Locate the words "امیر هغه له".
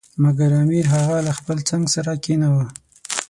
0.63-1.31